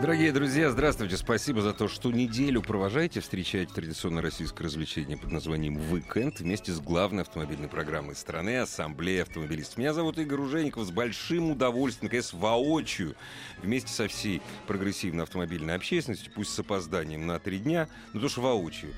[0.00, 1.16] Дорогие друзья, здравствуйте.
[1.16, 6.78] Спасибо за то, что неделю провожаете, встречаете традиционное российское развлечение под названием «Уикенд» вместе с
[6.78, 9.76] главной автомобильной программой страны Ассамблея автомобилистов.
[9.78, 10.86] Меня зовут Игорь Ужеников.
[10.86, 13.16] С большим удовольствием, наконец, воочию,
[13.60, 18.94] вместе со всей прогрессивной автомобильной общественностью, пусть с опозданием на три дня, но тоже воочию.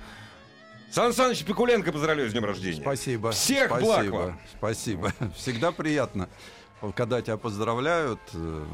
[0.90, 2.82] Сан Саныч Пикуленко, поздравляю с днем рождения.
[2.82, 3.30] Спасибо.
[3.30, 3.86] Всех Спасибо.
[3.86, 4.40] благ вам.
[4.58, 5.14] Спасибо.
[5.36, 6.28] Всегда приятно,
[6.96, 8.64] когда тебя поздравляют, э,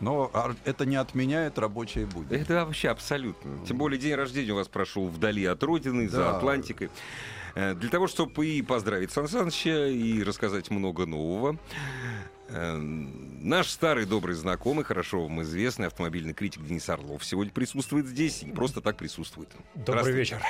[0.00, 0.30] но
[0.64, 2.36] это не отменяет рабочие будни.
[2.38, 3.64] Это вообще абсолютно.
[3.66, 6.36] Тем более день рождения у вас прошел вдали от Родины, за Да.
[6.36, 6.90] Атлантикой.
[7.54, 11.56] Э, Для того, чтобы и поздравить Сан Саныча, и рассказать много нового,
[12.48, 18.42] э, наш старый добрый знакомый, хорошо вам известный автомобильный критик Денис Орлов сегодня присутствует здесь,
[18.42, 19.48] и не просто так присутствует.
[19.74, 20.40] Добрый вечер.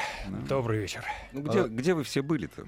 [0.49, 1.05] Добрый вечер.
[1.33, 2.67] Ну, где, А- где вы все были-то?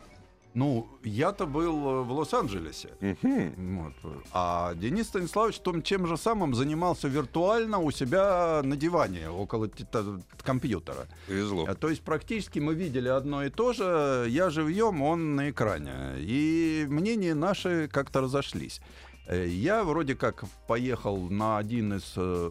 [0.54, 2.88] Ну, я-то был э, в Лос-Анджелесе.
[3.00, 3.92] Мгм.
[4.02, 4.14] Вот.
[4.32, 9.84] А Денис Станиславович том, чем же самым занимался виртуально у себя на диване около т-
[9.84, 11.06] т- компьютера.
[11.28, 11.66] Повезло.
[11.68, 14.26] А, То есть практически мы видели одно и то же.
[14.28, 16.16] Я живьем, он на экране.
[16.18, 18.80] И мнения наши как-то разошлись.
[19.28, 22.50] Э, Я вроде как поехал на один из э,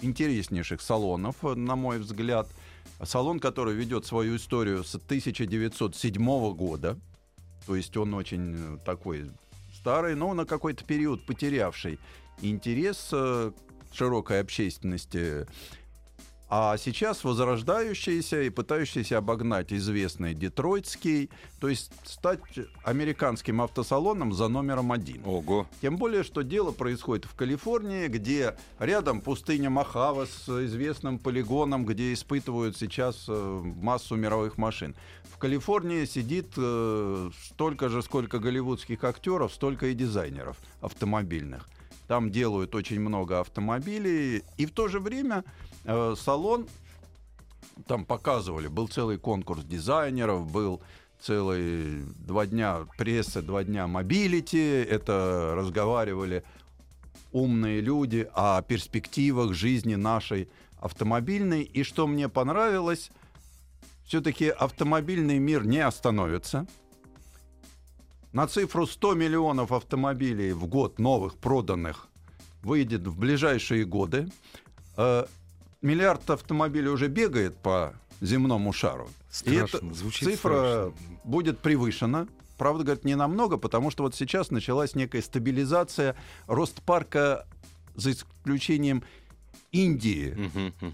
[0.00, 2.48] интереснейших салонов, на мой взгляд.
[3.02, 6.96] Салон, который ведет свою историю с 1907 года.
[7.66, 9.30] То есть он очень э, такой
[9.72, 11.98] старый, но на какой-то период потерявший
[12.42, 13.52] интерес э,
[13.92, 15.46] широкой общественности.
[16.52, 21.30] А сейчас возрождающийся и пытающийся обогнать известный детройтский,
[21.60, 22.40] то есть стать
[22.82, 25.22] американским автосалоном за номером один.
[25.24, 25.68] Ого.
[25.80, 32.12] Тем более, что дело происходит в Калифорнии, где рядом пустыня Мохава с известным полигоном, где
[32.12, 34.96] испытывают сейчас э, массу мировых машин.
[35.32, 41.68] В Калифорнии сидит э, столько же, сколько голливудских актеров, столько и дизайнеров автомобильных.
[42.10, 45.44] Там делают очень много автомобилей, и в то же время
[45.84, 46.66] э, салон
[47.86, 50.82] там показывали, был целый конкурс дизайнеров, был
[51.20, 56.42] целый два дня прессы, два дня mobility, это разговаривали
[57.30, 60.48] умные люди о перспективах жизни нашей
[60.80, 61.62] автомобильной.
[61.62, 63.12] И что мне понравилось,
[64.04, 66.66] все-таки автомобильный мир не остановится.
[68.32, 72.06] На цифру 100 миллионов автомобилей в год новых проданных
[72.62, 74.30] выйдет в ближайшие годы.
[74.96, 75.26] Э,
[75.82, 79.08] Миллиард автомобилей уже бегает по земному шару.
[79.08, 80.92] И Страшно, эта звучит цифра страшно.
[81.24, 82.28] будет превышена.
[82.58, 86.14] Правда, говорит, не намного, потому что вот сейчас началась некая стабилизация.
[86.46, 87.46] Рост парка,
[87.94, 89.02] за исключением
[89.72, 90.34] Индии,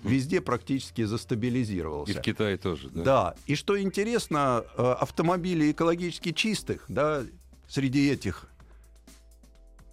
[0.04, 2.18] везде практически И застабилизировался.
[2.18, 3.02] в Китае тоже, да?
[3.02, 7.22] Да, и что интересно, э, автомобилей экологически чистых, да,
[7.68, 8.46] среди этих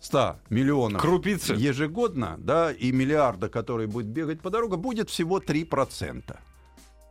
[0.02, 1.54] 100 миллионов Крупицы.
[1.54, 6.36] ежегодно, да, и миллиарда, который будет бегать по дорогам, будет всего 3%.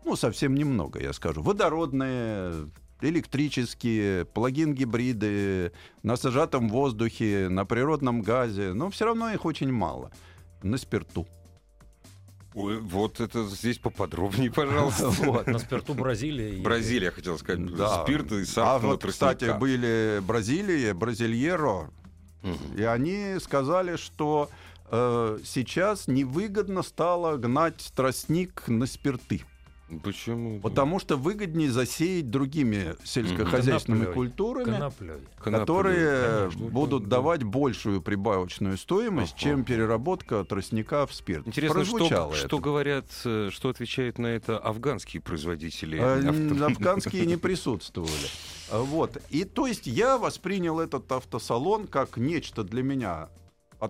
[0.04, 1.42] Ну, совсем немного, я скажу.
[1.42, 2.68] Водородные,
[3.00, 5.72] электрические, плагин-гибриды,
[6.02, 10.10] на сжатом воздухе, на природном газе, но все равно их очень мало.
[10.62, 11.26] На спирту.
[12.54, 15.08] Ой, вот это здесь поподробнее, пожалуйста.
[15.08, 15.46] Вот.
[15.46, 16.60] На спирту Бразилии.
[16.62, 17.64] Бразилия, хотел сказать.
[17.74, 18.02] Да.
[18.02, 21.90] Спирт и А сахарного вот, кстати, были Бразилии, Бразильеро,
[22.76, 24.50] и они сказали, что
[24.90, 29.42] э, сейчас невыгодно стало гнать тростник на спирты,
[30.00, 30.60] Почему?
[30.60, 34.14] потому что выгоднее засеять другими сельскохозяйственными Коноплей.
[34.28, 35.10] культурами, Коноплей.
[35.38, 37.16] Конопля, которые конечно, будут да.
[37.16, 39.40] давать большую прибавочную стоимость, Ага.
[39.42, 41.46] чем переработка тростника в спирт.
[41.46, 42.56] Интересно, что, Прозвучало что это.
[42.58, 46.64] говорят, э, что отвечают на это афганские производители А, автомобилей?
[46.72, 48.10] Афганские не присутствовали.
[48.70, 49.18] А, Вот.
[49.30, 53.28] И то есть я воспринял этот автосалон как нечто для меня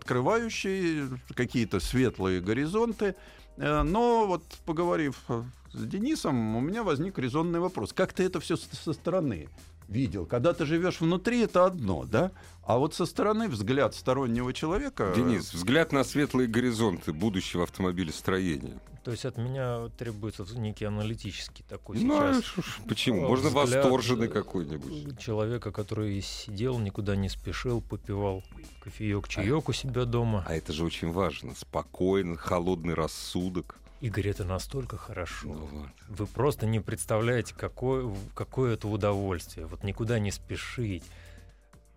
[0.06, 3.14] открывающее какие-то светлые горизонты.
[3.56, 5.42] Э, Но вот поговорив э,
[5.72, 7.92] с Денисом, у меня возник резонный вопрос.
[7.92, 9.48] Как ты это все со стороны
[9.88, 10.26] видел.
[10.26, 12.32] Когда ты живешь внутри, это одно, да?
[12.64, 15.12] А вот со стороны взгляд стороннего человека...
[15.14, 18.80] Денис, взгляд на светлые горизонты будущего автомобилестроения.
[19.04, 22.44] То есть от меня требуется некий аналитический такой ну, сейчас.
[22.56, 23.22] А почему?
[23.22, 25.18] Можно взгляд восторженный какой-нибудь.
[25.18, 28.44] Человека, который сидел, никуда не спешил, попивал
[28.80, 30.44] кофеек, чаек у себя дома.
[30.46, 31.54] А это же очень важно.
[31.56, 33.76] Спокойно, холодный рассудок.
[34.02, 35.46] Игорь, это настолько хорошо.
[35.46, 35.88] Ну, вот.
[36.08, 39.66] Вы просто не представляете, какое, какое это удовольствие.
[39.66, 41.04] Вот никуда не спешить.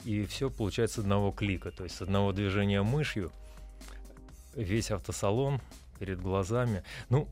[0.04, 3.32] И все получается с одного клика, то есть с одного движения мышью.
[4.54, 5.60] Весь автосалон
[5.98, 6.84] перед глазами.
[7.10, 7.28] Ну,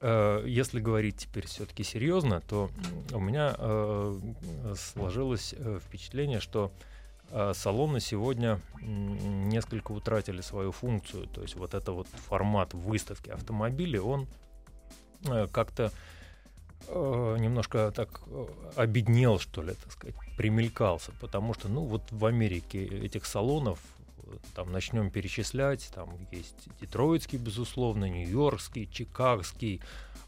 [0.00, 2.68] э, если говорить теперь все-таки серьезно, то
[3.12, 4.20] у меня э,
[4.76, 6.89] сложилось э, впечатление, что э,
[7.54, 11.26] салоны сегодня несколько утратили свою функцию.
[11.26, 14.26] То есть вот это вот формат выставки автомобилей, он
[15.26, 15.92] э, как-то
[16.88, 18.46] э, немножко так э,
[18.76, 23.78] обеднел, что ли, так сказать, примелькался, потому что, ну, вот в Америке этих салонов
[24.54, 29.80] там начнем перечислять, там есть Детройтский, безусловно, Нью-Йоркский, Чикагский,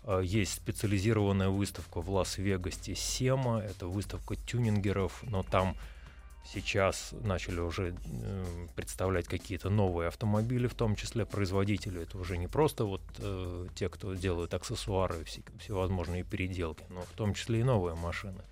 [0.04, 5.76] э, есть специализированная выставка в Лас-Вегасе Сема, это выставка тюнингеров, но там
[6.44, 8.44] сейчас начали уже э,
[8.74, 12.02] представлять какие-то новые автомобили, в том числе производители.
[12.02, 17.12] Это уже не просто вот э, те, кто делают аксессуары, все, всевозможные переделки, но в
[17.16, 18.42] том числе и новые машины.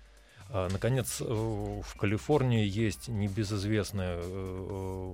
[0.53, 5.13] А, наконец, э, в Калифорнии есть небезызвестный э,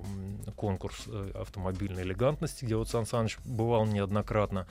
[0.56, 4.66] конкурс э, автомобильной элегантности, где вот Сан Саныч бывал неоднократно.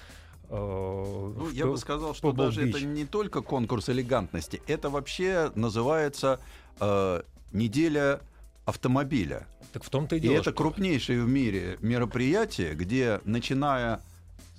[0.50, 6.40] Ну, я бы сказал, что даже это не только конкурс элегантности, это вообще называется
[6.80, 7.22] э,
[7.52, 8.22] неделя
[8.66, 9.48] автомобиля.
[9.74, 10.34] Так в том-то и дело.
[10.34, 14.02] И это крупнейшее в мире мероприятие, где начиная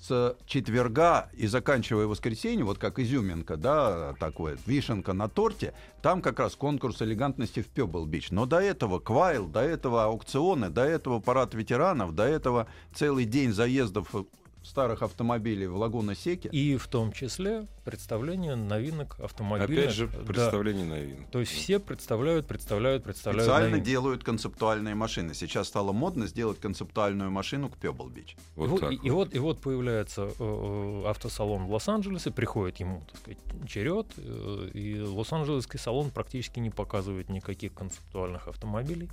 [0.01, 6.39] с четверга и заканчивая воскресенье, вот как изюминка, да, такое, вишенка на торте, там как
[6.39, 8.31] раз конкурс элегантности в Pebble Beach.
[8.31, 13.51] Но до этого Quail, до этого аукционы, до этого парад ветеранов, до этого целый день
[13.51, 14.15] заездов
[14.63, 16.47] старых автомобилей в Лагуна Секи.
[16.47, 19.83] И в том числе представление новинок автомобилей.
[19.83, 20.95] Опять же, представление да.
[20.95, 21.31] новинок.
[21.31, 23.87] То есть все представляют, представляют, представляют Специально новинки.
[23.87, 25.33] делают концептуальные машины.
[25.33, 28.37] Сейчас стало модно сделать концептуальную машину к Pebble Beach.
[28.55, 33.01] Вот и, и, и, вот, и вот появляется э, э, автосалон в Лос-Анджелесе, приходит ему,
[33.11, 39.09] так сказать, черед, э, и Лос-Анджелесский салон практически не показывает никаких концептуальных автомобилей.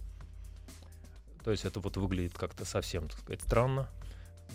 [1.44, 3.88] То есть это вот выглядит как-то совсем, так сказать, странно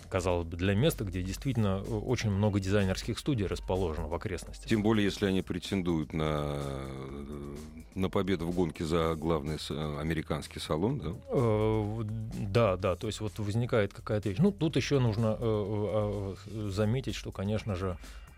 [0.10, 4.70] казалось бы, для места, где действительно э, очень много дизайнерских студий расположено в окрестностях.
[4.70, 7.56] Тем более, если они претендуют на, э,
[7.96, 9.58] на победу в гонке за главный
[10.00, 11.12] американский салон, да?
[11.30, 14.40] Э, да, да, то есть вот возникает какая-то вещь.
[14.40, 16.36] Ну, тут еще нужно
[16.70, 17.98] заметить, что, конечно же,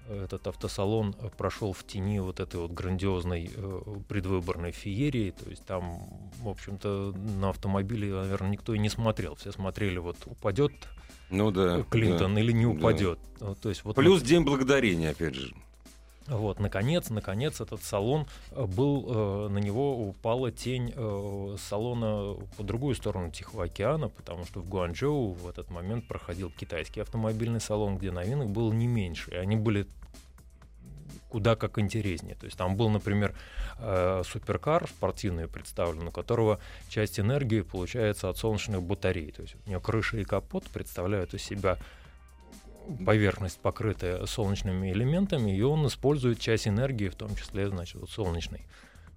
[0.10, 3.50] этот автосалон прошел в тени вот этой вот грандиозной
[4.08, 5.32] предвыборной феерии.
[5.32, 6.00] То есть там,
[6.40, 9.36] в общем-то, на автомобиле, наверное, никто и не смотрел.
[9.36, 10.74] Все смотрели, вот упадет
[11.30, 13.20] ну, да, Клинтон да, или не упадет.
[13.40, 13.56] Да.
[13.56, 14.28] То есть, вот Плюс на...
[14.28, 15.54] День Благодарения, опять же.
[16.28, 22.64] Вот, наконец, наконец, этот салон э, был, э, на него упала тень э, салона по
[22.64, 27.98] другую сторону Тихого океана, потому что в Гуанчжоу в этот момент проходил китайский автомобильный салон,
[27.98, 29.86] где новинок было не меньше, и они были
[31.34, 32.36] куда как интереснее.
[32.36, 33.34] То есть там был, например,
[33.80, 36.60] э, суперкар спортивный представлен, у которого
[36.90, 39.32] часть энергии получается от солнечных батарей.
[39.32, 41.80] То есть у него крыша и капот представляют из себя
[43.06, 48.62] поверхность, покрытая солнечными элементами, и он использует часть энергии, в том числе, значит, вот солнечной.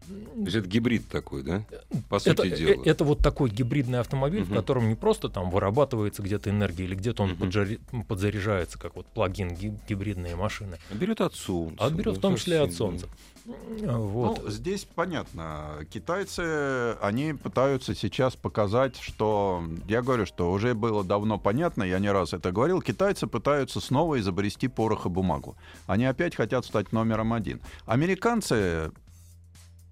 [0.08, 1.64] То есть это гибрид такой, да?
[2.08, 2.82] По сути это, дела.
[2.84, 4.52] Это вот такой гибридный автомобиль, угу.
[4.52, 7.40] в котором не просто там вырабатывается где-то энергия или где-то он угу.
[7.40, 9.48] поджари, подзаряжается, как вот плагин
[9.88, 10.78] гибридные машины.
[10.90, 11.84] А берет от солнца.
[11.84, 13.08] А берет в том числе от солнца.
[13.46, 14.42] Вот.
[14.42, 15.86] Ну, здесь понятно.
[15.90, 19.62] Китайцы, они пытаются сейчас показать, что...
[19.86, 24.18] Я говорю, что уже было давно понятно, я не раз это говорил, китайцы пытаются снова
[24.18, 25.56] изобрести порох и бумагу.
[25.86, 27.60] Они опять хотят стать номером один.
[27.86, 28.90] Американцы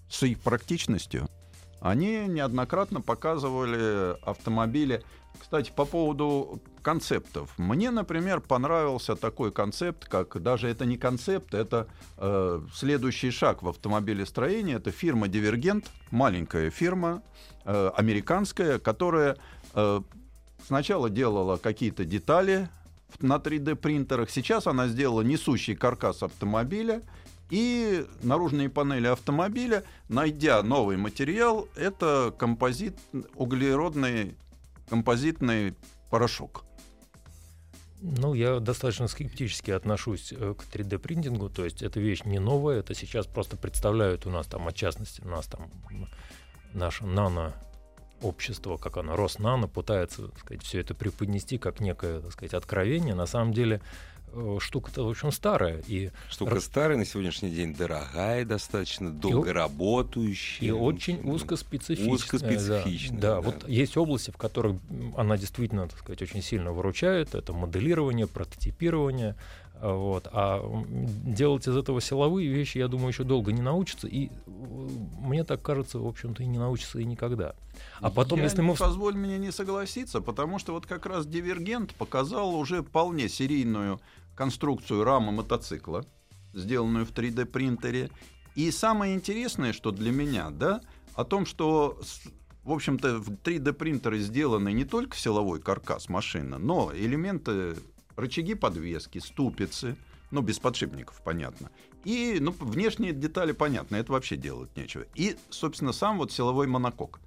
[0.08, 1.28] с их практичностью,
[1.84, 5.04] они неоднократно показывали автомобили.
[5.38, 7.52] Кстати, по поводу концептов.
[7.58, 11.86] Мне, например, понравился такой концепт, как даже это не концепт, это
[12.16, 14.76] э, следующий шаг в автомобилестроении.
[14.76, 17.22] Это фирма Дивергент, маленькая фирма,
[17.66, 19.36] э, американская, которая
[19.74, 20.00] э,
[20.66, 22.70] сначала делала какие-то детали
[23.20, 24.30] на 3D принтерах.
[24.30, 27.02] Сейчас она сделала несущий каркас автомобиля
[27.50, 32.96] и наружные панели автомобиля, найдя новый материал, это композит,
[33.34, 34.36] углеродный
[34.88, 35.74] композитный
[36.10, 36.64] порошок.
[38.00, 42.94] Ну, я достаточно скептически отношусь э, к 3D-принтингу, то есть это вещь не новая, это
[42.94, 45.70] сейчас просто представляют у нас там, от частности, у нас там
[46.74, 47.54] наше нано
[48.20, 53.14] общество, как оно, Роснано, пытается так сказать, все это преподнести как некое так сказать, откровение.
[53.14, 53.80] На самом деле
[54.60, 55.82] штука-то, в общем, старая.
[55.86, 56.64] И Штука раз...
[56.64, 60.68] старая, на сегодняшний день дорогая достаточно, долго и, работающая.
[60.68, 62.12] И очень узкоспецифичная.
[62.12, 63.34] Узкоспецифичная, да.
[63.34, 63.40] Да, да.
[63.40, 64.76] вот есть области, в которых
[65.16, 67.34] она действительно, так сказать, очень сильно выручает.
[67.34, 69.36] Это моделирование, прототипирование.
[69.80, 70.28] А, вот.
[70.32, 70.62] А
[71.24, 74.06] делать из этого силовые вещи, я думаю, еще долго не научатся.
[74.06, 74.30] И э,
[75.20, 77.54] мне так кажется, в общем-то, и не научатся и никогда.
[78.00, 78.74] А потом, я если мы...
[78.74, 84.00] Позволь мне не согласиться, потому что вот как раз Дивергент показал уже вполне серийную
[84.34, 86.04] конструкцию рамы мотоцикла,
[86.52, 88.10] сделанную в 3D принтере.
[88.54, 90.80] И самое интересное, что для меня, да,
[91.14, 92.00] о том, что
[92.64, 97.76] в общем-то, в 3D принтере сделаны не только силовой каркас машины, но элементы,
[98.16, 99.96] рычаги подвески, ступицы,
[100.30, 101.70] ну, без подшипников, понятно.
[102.04, 105.04] И, ну, внешние детали понятно, это вообще делать нечего.
[105.14, 107.20] И, собственно, сам вот силовой монокок.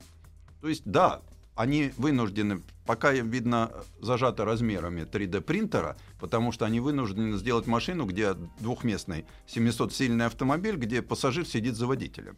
[0.59, 1.21] То есть, да,
[1.57, 8.35] они вынуждены, пока видно зажато размерами 3D принтера, потому что они вынуждены сделать машину, где
[8.59, 12.37] двухместный 700-сильный автомобиль, где пассажир сидит за водителем.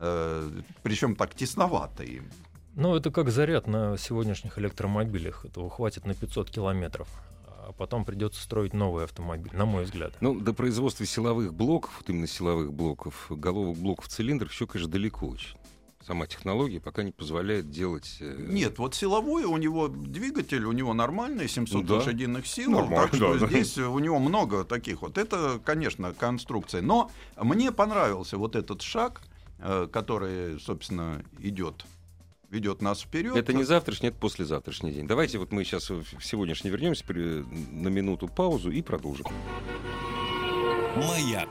[0.00, 0.50] Э,
[0.82, 2.24] причем так тесновато им.
[2.74, 5.44] Ну, это как заряд на сегодняшних электромобилях.
[5.44, 7.08] Этого хватит на 500 километров
[7.66, 10.12] а потом придется строить новый автомобиль, на мой взгляд.
[10.20, 15.26] Ну, до производства силовых блоков, вот именно силовых блоков, головок блоков цилиндров еще, конечно, далеко
[15.26, 15.56] очень
[16.06, 18.18] сама технология пока не позволяет делать...
[18.20, 21.94] Э, Нет, вот силовой у него двигатель, у него нормальный, 700 ну, да.
[21.94, 23.88] лошадиных сил, Нормально, так что да, здесь да.
[23.88, 25.18] у него много таких вот.
[25.18, 26.82] Это, конечно, конструкция.
[26.82, 29.22] Но мне понравился вот этот шаг,
[29.58, 31.84] э, который, собственно, идет
[32.50, 33.34] ведет нас вперед.
[33.34, 35.08] Это не завтрашний, это послезавтрашний день.
[35.08, 39.26] Давайте вот мы сейчас в сегодняшний вернемся на минуту паузу и продолжим.
[40.94, 41.50] Маяк.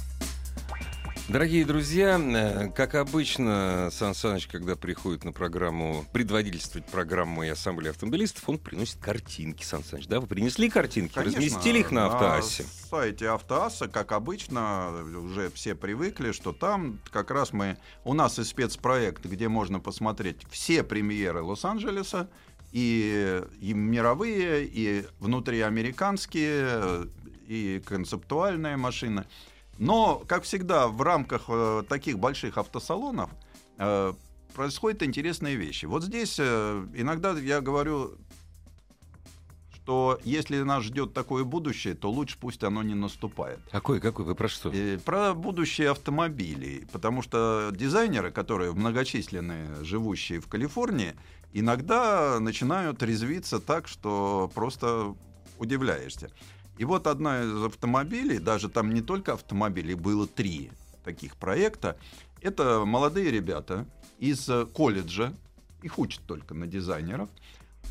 [1.31, 7.91] Дорогие друзья, э, как обычно, Сан Саныч, когда приходит на программу, предводительствовать программу и ассамблеи
[7.91, 10.07] автомобилистов, он приносит картинки, Сан Саныч.
[10.07, 12.63] Да, вы принесли картинки, Конечно, разместили их на Автоассе?
[12.63, 14.91] На сайте Автоасса, как обычно,
[15.23, 17.77] уже все привыкли, что там как раз мы...
[18.03, 22.29] У нас и спецпроект, где можно посмотреть все премьеры Лос-Анджелеса,
[22.73, 27.07] и, и мировые, и внутриамериканские,
[27.47, 29.23] и концептуальные машины—
[29.77, 33.29] но, как всегда, в рамках э, таких больших автосалонов
[33.77, 34.13] э,
[34.53, 35.85] происходят интересные вещи.
[35.85, 38.17] Вот здесь э, иногда я говорю,
[39.73, 43.59] что если нас ждет такое будущее, то лучше пусть оно не наступает.
[43.71, 44.25] Какое, какое?
[44.25, 44.69] Вы про что?
[44.69, 46.85] И про будущее автомобилей.
[46.91, 51.15] Потому что дизайнеры, которые многочисленные, живущие в Калифорнии,
[51.53, 55.15] иногда начинают резвиться так, что просто
[55.57, 56.29] удивляешься.
[56.81, 60.71] И вот одна из автомобилей, даже там не только автомобилей, было три
[61.05, 61.95] таких проекта.
[62.41, 63.85] Это молодые ребята
[64.17, 65.31] из э, колледжа,
[65.83, 67.29] их учат только на дизайнеров.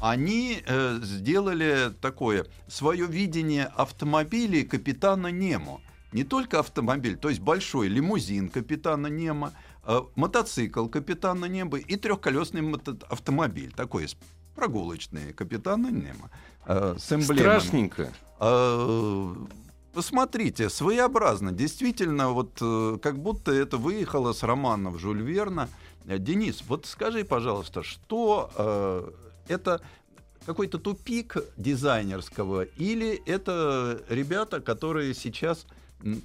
[0.01, 5.81] Они э, сделали такое свое видение автомобилей капитана Немо.
[6.11, 9.53] Не только автомобиль, то есть большой лимузин капитана Немо,
[9.85, 14.07] э, мотоцикл капитана Немо и трехколесный мото- автомобиль, такой
[14.55, 16.31] прогулочный капитана Немо.
[16.67, 17.39] Э, с эмблемами.
[17.39, 18.13] Страшненько.
[18.39, 19.35] Э,
[19.93, 21.53] посмотрите, своеобразно.
[21.53, 25.69] Действительно, вот э, как будто это выехало с романов Жюль Верна.
[26.07, 29.11] Э, Денис, вот скажи, пожалуйста, что э,
[29.49, 29.81] это
[30.47, 35.67] какой-то тупик дизайнерского или это ребята, которые сейчас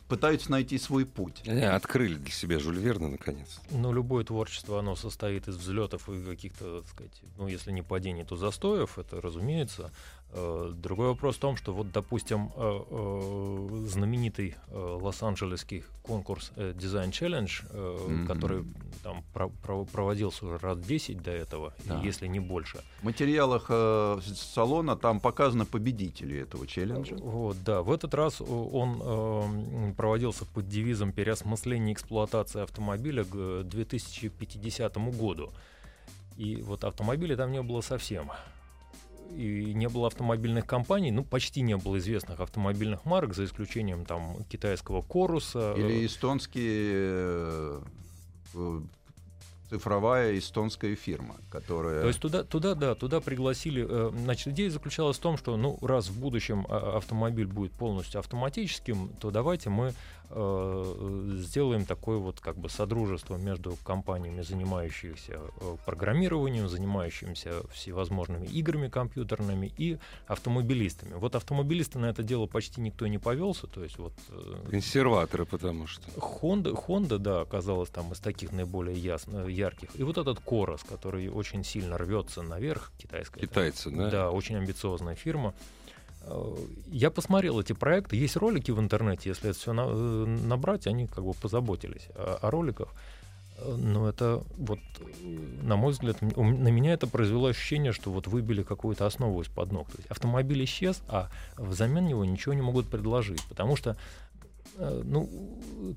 [0.07, 1.41] пытаются найти свой путь.
[1.45, 3.59] Они открыли для себя Жюль Верна, наконец.
[3.71, 8.23] Ну, любое творчество, оно состоит из взлетов и каких-то, так сказать, ну, если не падений,
[8.23, 9.91] то застоев, это разумеется.
[10.37, 17.71] Э, другой вопрос в том, что вот, допустим, э, э, знаменитый лос-анджелесский конкурс Design Challenge,
[17.71, 18.27] mm-hmm.
[18.27, 18.65] который
[19.01, 19.23] там
[19.91, 22.01] проводился уже раз 10 до этого, да.
[22.01, 22.79] если не больше.
[22.99, 23.67] В материалах
[24.35, 27.15] салона там показаны победители этого челленджа.
[27.15, 27.81] Вот, да.
[27.81, 35.51] В этот раз он проводился под девизом переосмысления эксплуатации автомобиля к 2050 году.
[36.37, 38.31] И вот автомобиля там не было совсем
[39.31, 44.43] и не было автомобильных компаний, ну, почти не было известных автомобильных марок, за исключением там
[44.49, 45.73] китайского Коруса.
[45.73, 47.81] Или эстонские
[48.53, 48.81] э,
[49.69, 52.01] цифровая эстонская фирма, которая...
[52.01, 53.85] То есть туда, туда, да, туда пригласили.
[53.87, 58.19] э, Значит, идея заключалась в том, что, ну, раз в будущем а, автомобиль будет полностью
[58.19, 59.93] автоматическим, то давайте мы э,
[60.29, 69.71] сделаем такое вот как бы содружество между компаниями, занимающимися э, программированием, занимающимися всевозможными играми компьютерными
[69.77, 71.13] и автомобилистами.
[71.13, 75.87] Вот автомобилисты на это дело почти никто не повелся, то есть вот э, Консерваторы, потому
[75.87, 76.09] что.
[76.11, 79.89] Honda, Honda, да, оказалась там из таких наиболее ясно, ярких.
[79.95, 83.41] И вот этот Корос, который очень сильно рвется наверх, китайская.
[83.41, 84.09] Китайцы, да?
[84.09, 85.53] Да, очень амбициозная фирма.
[86.27, 86.55] Э,
[86.91, 88.15] Я посмотрел эти проекты.
[88.15, 92.89] Есть ролики в интернете, если это все набрать, они как бы позаботились о, о роликах.
[93.57, 98.27] Э, Но это вот, э, на мой взгляд, на меня это произвело ощущение, что вот
[98.27, 99.89] выбили какую-то основу из-под ног.
[99.91, 103.43] То есть автомобиль исчез, а взамен него ничего не могут предложить.
[103.49, 103.95] Потому что э,
[104.77, 105.29] ну,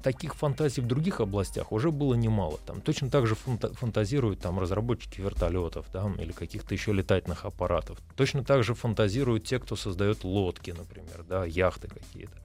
[0.03, 2.59] таких фантазий в других областях уже было немало.
[2.67, 7.99] Там точно так же фанта- фантазируют там разработчики вертолетов да, или каких-то еще летательных аппаратов.
[8.17, 12.37] Точно так же фантазируют те, кто создает лодки, например, да, яхты какие-то.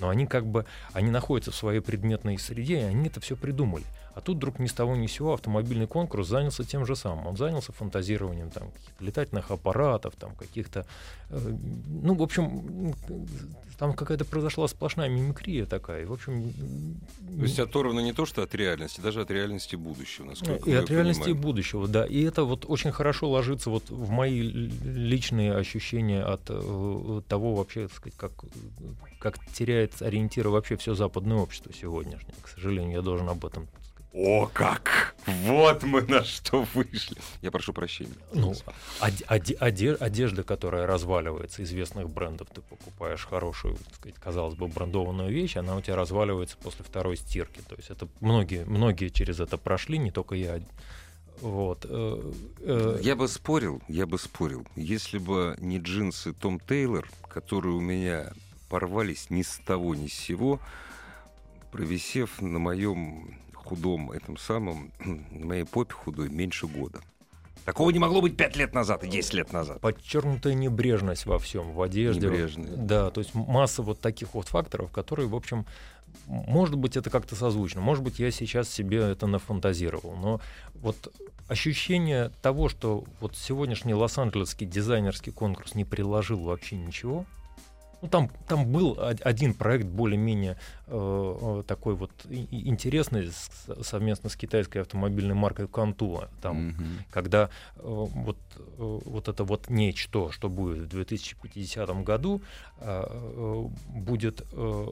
[0.00, 3.84] Но они как бы, они находятся в своей предметной среде, и они это все придумали.
[4.14, 7.26] А тут вдруг ни с того ни с сего автомобильный конкурс занялся тем же самым.
[7.26, 10.86] Он занялся фантазированием там, каких-то летательных аппаратов, там, каких-то...
[11.30, 11.56] э,
[12.02, 12.94] ну, в общем,
[13.78, 16.02] там какая-то произошла сплошная мимикрия такая.
[16.02, 16.52] И, в общем...
[17.36, 20.88] То есть оторвано не то, что от реальности, даже от реальности будущего, насколько И от
[20.90, 21.42] реальности понимаем.
[21.42, 22.06] будущего, да.
[22.06, 27.88] И это вот очень хорошо ложится вот в мои личные ощущения от э, того вообще,
[27.88, 28.32] так сказать, как,
[29.18, 32.34] как теряет ориентиры вообще все западное общество сегодняшнее.
[32.42, 33.66] К сожалению, я должен об этом.
[34.14, 35.16] О, как!
[35.26, 37.16] Вот мы на что вышли.
[37.42, 38.14] Я прошу прощения.
[38.32, 38.54] Ну,
[39.00, 44.68] оде- оде- оде- одежда, которая разваливается, известных брендов, ты покупаешь хорошую, так сказать, казалось бы,
[44.68, 47.60] брендованную вещь, она у тебя разваливается после второй стирки.
[47.68, 50.60] То есть это многие, многие через это прошли, не только я.
[51.40, 51.84] Вот.
[51.88, 57.74] э, э, Я бы спорил, я бы спорил, если бы не джинсы Том Тейлор, которые
[57.74, 58.32] у меня
[58.68, 60.60] порвались ни с того ни с сего,
[61.72, 64.92] провисев на моем худом, этом самом,
[65.30, 67.00] моей попе худой меньше года.
[67.64, 69.80] Такого не могло быть 5 лет назад и 10 лет назад.
[69.80, 72.26] подчеркнутая небрежность во всем, в одежде.
[72.26, 72.76] Небрежная.
[72.76, 75.64] Да, то есть масса вот таких вот факторов, которые, в общем,
[76.26, 80.40] может быть, это как-то созвучно, может быть, я сейчас себе это нафантазировал, но
[80.74, 81.12] вот
[81.48, 87.24] ощущение того, что вот сегодняшний Лос-Анджелесский дизайнерский конкурс не приложил вообще ничего,
[88.04, 90.56] ну, там, там был од- один проект более-менее
[90.86, 92.10] э, э, такой вот
[92.50, 93.50] интересный с-
[93.82, 96.28] совместно с китайской автомобильной маркой Кантуа.
[96.42, 96.84] Там Мгм.
[97.10, 102.42] когда э, вот, э, вот это вот нечто, что будет в 2050 году,
[102.80, 104.86] э, э, будет э,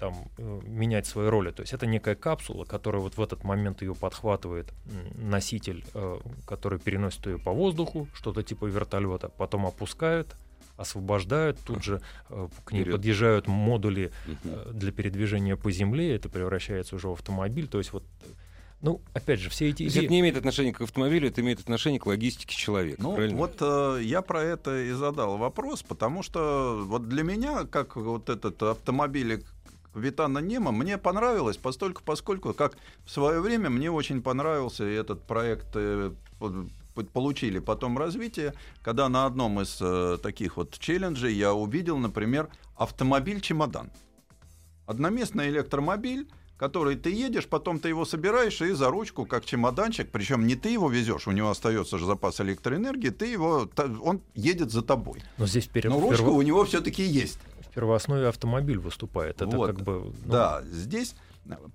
[0.00, 1.52] там э, менять свои роли.
[1.52, 4.72] То есть это некая капсула, которая вот в этот момент ее подхватывает
[5.14, 10.34] носитель, э, который переносит ее по воздуху, что-то типа вертолета, потом опускают
[10.80, 12.96] освобождают, тут же э, к ней Вперед.
[12.96, 14.12] подъезжают модули
[14.44, 17.68] э, для передвижения по земле, это превращается уже в автомобиль.
[17.68, 18.26] То есть вот, э,
[18.80, 20.04] ну, опять же, все эти идеи...
[20.04, 23.02] это не имеет отношения к автомобилю, это имеет отношение к логистике человека.
[23.02, 23.36] Ну, правильно?
[23.36, 28.30] вот э, я про это и задал вопрос, потому что вот для меня, как вот
[28.30, 29.44] этот автомобиль
[29.94, 35.68] Витана Нема, мне понравилось, постольку, поскольку, как в свое время мне очень понравился этот проект
[35.74, 36.12] э,
[36.94, 43.90] получили потом развитие, когда на одном из э, таких вот челленджей я увидел, например, автомобиль-чемодан.
[44.86, 50.46] Одноместный электромобиль, который ты едешь, потом ты его собираешь и за ручку, как чемоданчик, причем
[50.46, 53.68] не ты его везешь, у него остается же запас электроэнергии, ты его,
[54.02, 55.22] он едет за тобой.
[55.38, 57.38] Но здесь вперед, Но ручка у него все-таки есть.
[57.60, 59.36] в первооснове автомобиль выступает.
[59.36, 59.68] Это Вот.
[59.68, 60.12] как бы...
[60.24, 61.14] ну, Да, здесь.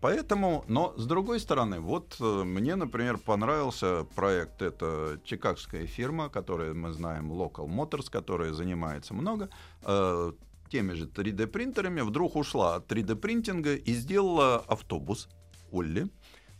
[0.01, 4.61] Поэтому, но с другой стороны, вот э, мне, например, понравился проект.
[4.61, 9.49] Это чикагская фирма, которая мы знаем, Local Motors, которая занимается много
[9.83, 10.31] э,
[10.69, 12.01] теми же 3D-принтерами.
[12.01, 15.29] Вдруг ушла от 3D-принтинга и сделала автобус
[15.71, 16.09] Олли,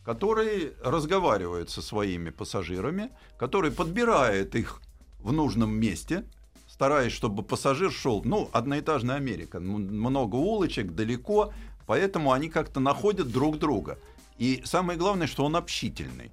[0.04, 4.82] который разговаривает со своими пассажирами, который подбирает их
[5.19, 6.23] в нужном месте,
[6.67, 11.54] стараясь, чтобы пассажир шел, ну, одноэтажная Америка, много улочек, далеко,
[11.86, 13.98] поэтому они как-то находят друг друга.
[14.38, 16.32] И самое главное, что он общительный.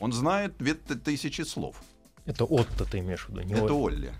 [0.00, 1.76] Он знает две тысячи слов.
[2.26, 4.12] Это Отто ты имеешь в виду, не Это Ол- Олли.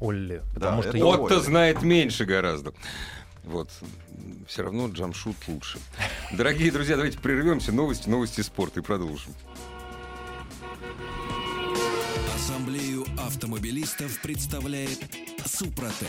[0.00, 0.38] Олли.
[0.38, 1.40] Да, Потому что это я- Олли.
[1.40, 2.72] Знает меньше гораздо.
[3.44, 3.70] Вот.
[4.46, 5.78] Все равно джамшут лучше.
[6.32, 7.72] Дорогие друзья, давайте прервемся.
[7.72, 9.32] Новости, новости спорта и продолжим.
[12.34, 14.98] Ассамблею автомобилистов представляет
[15.46, 16.08] Супротек.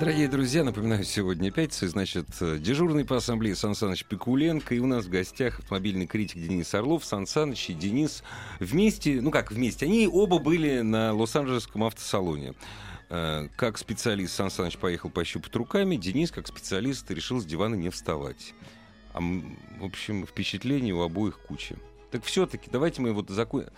[0.00, 5.04] Дорогие друзья, напоминаю, сегодня пятница, значит, дежурный по ассамблее Сан Саныч Пикуленко, и у нас
[5.04, 8.24] в гостях автомобильный критик Денис Орлов, Сан Саныч и Денис
[8.60, 12.54] вместе, ну как вместе, они оба были на Лос-Анджелесском автосалоне.
[13.10, 17.90] Э, Как специалист Сан Саныч поехал пощупать руками, Денис, как специалист, решил с дивана не
[17.90, 18.54] вставать.
[19.12, 21.76] А, в общем, впечатлений у обоих куча.
[22.10, 23.68] Так все-таки давайте мы вот закончим.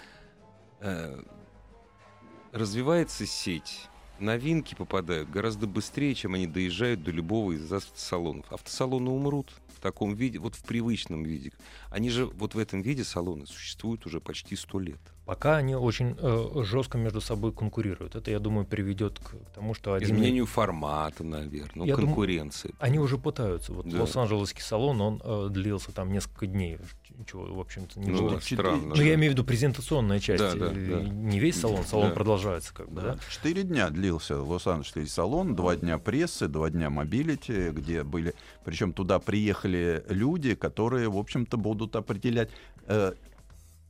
[2.52, 3.88] Развивается сеть
[4.22, 8.50] новинки попадают гораздо быстрее, чем они доезжают до любого из автосалонов.
[8.50, 9.52] Автосалоны умрут
[9.82, 11.52] таком виде, вот в привычном виде.
[11.90, 15.00] Они же вот в этом виде салоны существуют уже почти сто лет.
[15.24, 18.16] Пока они очень э, жестко между собой конкурируют.
[18.16, 20.08] Это, я думаю, приведет к тому, что один...
[20.08, 22.74] Изменению формата, наверное, ну, Я думаю, конкуренции.
[22.80, 23.72] Они уже пытаются.
[23.72, 24.00] Вот Да.
[24.00, 26.78] Лос-Анджелесский салон, он э, длился там несколько дней.
[27.26, 28.30] Чего, в общем-то, не Ну, было.
[28.32, 28.94] да, странно.
[28.96, 30.42] Ну, я имею в виду презентационная часть.
[30.42, 31.08] Да, да, э, да.
[31.08, 32.14] Не весь салон, салон Да.
[32.14, 33.18] продолжается как бы, да?
[33.30, 38.34] Четыре дня длился Лос-Анджелесский салон, два дня прессы, два дня mobility, где были...
[38.64, 39.71] Причем туда приехали
[40.08, 42.50] люди, которые, в общем-то, будут определять...
[42.86, 43.12] э,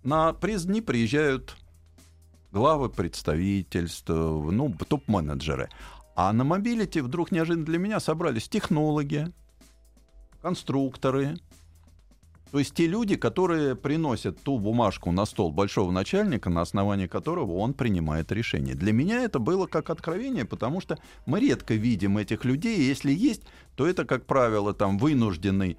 [0.05, 1.57] на пресс-дни приезжают
[2.51, 5.69] главы представительств, ну, топ-менеджеры.
[6.15, 9.29] А на mobility вдруг неожиданно для меня собрались технологи,
[10.43, 11.37] конструкторы,
[12.53, 17.53] то есть те люди, которые приносят ту бумажку на стол большого начальника, на основании которого
[17.53, 18.75] он принимает решение.
[18.75, 23.11] Для меня это было как откровение, потому что мы редко видим этих людей, и если
[23.11, 23.43] есть,
[23.75, 25.79] то это, как правило, там вынужденный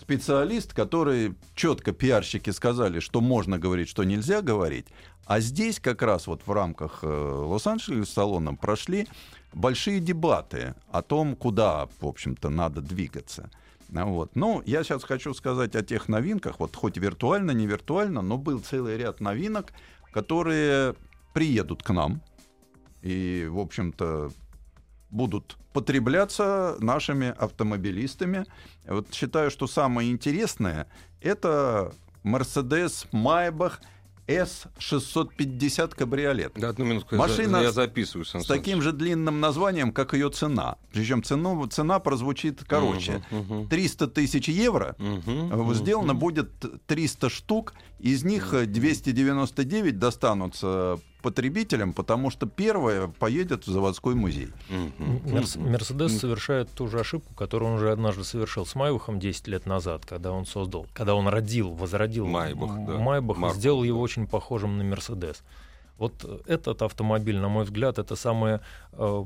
[0.00, 4.86] специалист, который четко пиарщики сказали, что можно говорить, что нельзя говорить.
[5.26, 9.08] А здесь как раз вот в рамках э, Лос-Анджелес салона прошли
[9.52, 13.50] большие дебаты о том, куда, в общем-то, надо двигаться.
[13.88, 14.36] Вот.
[14.36, 18.60] Ну, я сейчас хочу сказать о тех новинках, вот хоть виртуально, не виртуально, но был
[18.60, 19.72] целый ряд новинок,
[20.12, 20.94] которые
[21.32, 22.22] приедут к нам
[23.02, 24.30] и, в общем-то,
[25.10, 28.46] будут потребляться нашими автомобилистами.
[28.86, 30.88] Вот считаю, что самое интересное
[31.20, 31.92] это
[32.24, 33.74] Mercedes Maybach
[34.26, 36.52] S650 кабриолет.
[36.56, 40.76] Да, одну минутку, Машина я записываю, Сан С таким же длинным названием, как ее цена.
[40.92, 43.22] Причем цену, цена прозвучит короче.
[43.70, 44.96] 300 тысяч евро.
[44.98, 46.50] Э, Сделано будет
[46.86, 54.48] 300 штук, из них э, 299 достанутся потребителям, потому что первое поедет в заводской музей.
[54.68, 59.64] Мерс- Мерседес совершает ту же ошибку, которую он уже однажды совершил с Майбахом 10 лет
[59.64, 62.98] назад, когда он создал, когда он родил, возродил Майбах, да.
[62.98, 64.04] Майбах и Марку, сделал его да.
[64.04, 65.42] очень похожим на Мерседес.
[65.96, 66.12] Вот
[66.46, 68.60] этот автомобиль, на мой взгляд, это самая
[68.92, 69.24] э,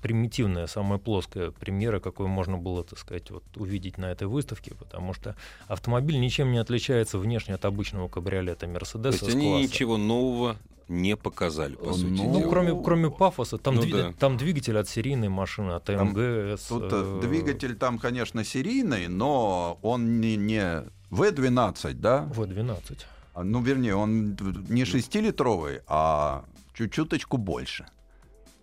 [0.00, 5.12] примитивная, самая плоская премьера, какую можно было, так сказать, вот, увидеть на этой выставке, потому
[5.12, 5.34] что
[5.66, 9.24] автомобиль ничем не отличается внешне от обычного кабриолета То Мерседеса.
[9.24, 10.56] есть они ничего нового
[10.88, 12.50] не показали, по Ну, сути ну, Ну, дела.
[12.50, 14.12] кроме, кроме пафоса, там, Ну дви- да.
[14.18, 15.88] там двигатель от серийной машины, от
[16.56, 22.28] с, Тут э, э, двигатель там, конечно, серийный, но он не, не V12, да?
[22.34, 23.06] В12.
[23.34, 24.36] А, Ну, вернее, он
[24.68, 27.86] не 6-литровый, а чуть-чуточку больше.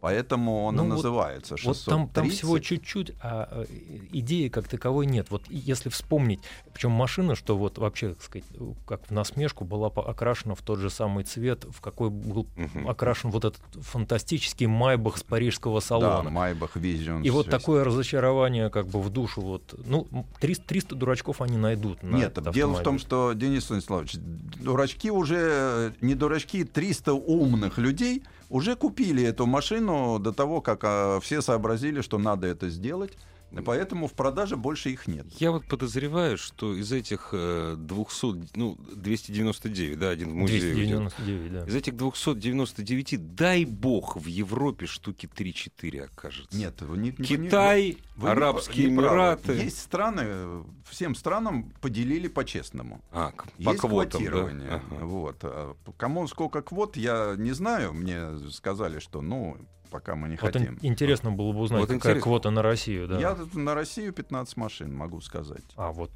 [0.02, 2.38] Поэтому он Ну, и вот- называется Вот там, там 630.
[2.38, 3.66] всего чуть-чуть, а э,
[4.14, 5.28] идеи как таковой нет.
[5.30, 6.40] Вот если вспомнить,
[6.74, 8.48] причем машина, что вот вообще, так сказать,
[8.88, 12.88] как в насмешку, была окрашена в тот же самый цвет, в какой был Мгм.
[12.90, 16.30] окрашен вот этот фантастический майбах с парижского Да, салона.
[16.30, 17.24] Maybach Vision.
[17.24, 19.42] И вот такое разочарование как бы в душу.
[19.42, 20.08] Вот, ну,
[20.40, 22.04] 300, 300 дурачков они найдут.
[22.04, 28.24] На Нет, дело в том, что, Денис Станиславович, дурачки уже, не дурачки, 300 умных людей
[28.50, 33.18] уже купили эту машину до того, как а, все сообразили, что надо это сделать.
[33.66, 35.26] Поэтому в продаже больше их нет.
[35.40, 40.74] Я вот подозреваю, что из этих э, 200, ну, 299, да, один в музее.
[40.76, 41.00] уйдет.
[41.18, 41.66] 299, да.
[41.66, 46.58] Из этих 299, дай бог, в Европе штуки 3-4 окажется.
[46.58, 49.10] Нет, вы не, Китай, вы не- Арабские не правы.
[49.10, 49.54] Эмираты.
[49.54, 53.02] Есть страны, э, всем странам поделили по-честному.
[53.12, 54.30] А, по Есть квотам, да?
[54.30, 54.70] квотирование.
[54.70, 55.06] Ага.
[55.06, 55.38] Вот.
[55.44, 57.94] А Кому сколько квот, я не знаю.
[57.94, 59.58] Мне сказали, что ну,
[59.90, 60.78] пока мы не Вот хотим.
[60.82, 62.22] интересно было бы узнать, Вот какая интересно.
[62.22, 63.08] квота на Россию.
[63.08, 63.20] Да.
[63.20, 65.64] Я тут на Россию 15 машин, могу сказать.
[65.76, 66.12] А, вот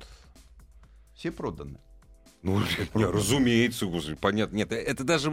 [1.15, 1.79] Все проданы.
[2.41, 2.59] Ну,
[2.93, 3.87] не, разумеется,
[4.19, 4.55] понятно.
[4.55, 5.31] Нет, это даже...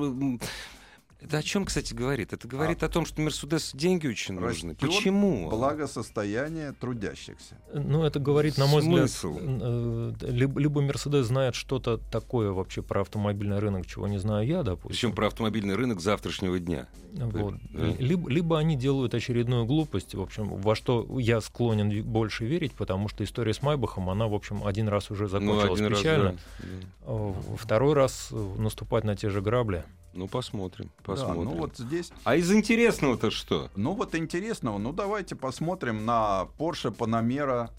[1.22, 2.32] Это о чем, кстати, говорит?
[2.32, 4.70] Это говорит о том, что Мерседес деньги очень нужны.
[4.70, 5.50] Растет Почему?
[5.50, 7.58] Благосостояние трудящихся.
[7.74, 9.34] Ну, это говорит, на мой Смысл?
[9.34, 14.62] взгляд, э, либо, Мерседес знает что-то такое вообще про автомобильный рынок, чего не знаю я,
[14.62, 14.90] допустим.
[14.90, 16.86] Причем про автомобильный рынок завтрашнего дня.
[17.12, 17.54] Вот.
[17.72, 17.86] Да.
[17.88, 22.72] И- Либо, либо они делают очередную глупость, в общем, во что я склонен больше верить,
[22.72, 25.98] потому что история с Майбахом, она, в общем, один раз уже Ну, закончилась один раз,
[25.98, 26.32] печально.
[26.32, 26.38] да.
[26.60, 26.66] Да.
[27.06, 29.84] А Второй раз э, наступать на те же грабли.
[30.12, 31.44] Ну, посмотрим, Да, посмотрим.
[31.44, 33.70] ну вот здесь, А из интересного-то что?
[33.76, 37.70] ну вот интересного, ну давайте посмотрим на Porsche Panamera,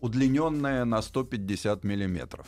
[0.00, 2.46] удлиненная на 150 миллиметров.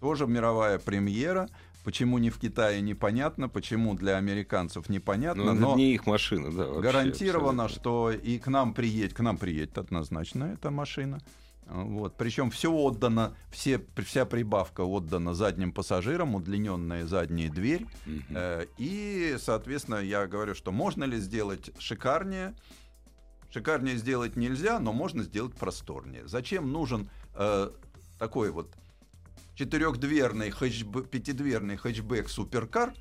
[0.00, 1.48] Тоже мировая премьера.
[1.84, 3.48] Почему не в Китае, непонятно.
[3.50, 5.52] Почему для американцев непонятно.
[5.52, 6.64] Ну, но не их машина, да.
[6.64, 7.80] вообще, гарантировано, абсолютно.
[7.80, 11.20] что и к нам приедет, к нам приедет однозначно эта машина.
[11.66, 12.16] Вот.
[12.16, 17.86] Причем все отдано, все, вся прибавка отдана задним пассажирам, удлиненная задняя дверь.
[18.30, 22.54] Э, И, соответственно, я говорю, что можно ли сделать шикарнее?
[23.50, 26.26] Шикарнее сделать нельзя, но можно сделать просторнее.
[26.26, 27.70] Зачем нужен э,
[28.18, 28.74] такой вот
[29.54, 32.92] четырехдверный, хэтчб- пятидверный хэтчбэк суперкар,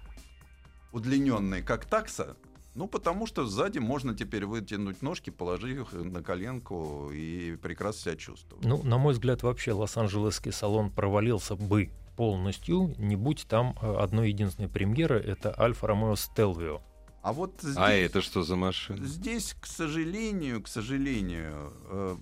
[0.92, 2.38] удлиненный как такса?
[2.76, 8.16] Ну, потому что сзади можно теперь вытянуть ножки, положить их на коленку и прекрасно себя
[8.16, 8.66] чувствовать.
[8.66, 14.30] Ну, на мой взгляд, вообще Лос-Анджелесский салон провалился бы полностью, не будь там э, одной
[14.30, 16.82] единственной премьеры, это Альфа Ромео Стелвио.
[17.22, 19.06] А вот здесь, А это что за машина?
[19.06, 22.16] здесь, к сожалению, к сожалению, э,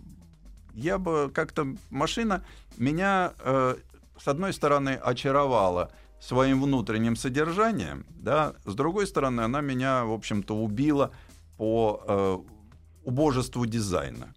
[0.74, 2.44] я бы как-то машина
[2.78, 3.76] меня э,
[4.20, 10.56] с одной стороны очаровала своим внутренним содержанием, да, с другой стороны она меня, в общем-то,
[10.56, 11.12] убила
[11.58, 12.38] по э,
[13.04, 14.34] убожеству дизайна.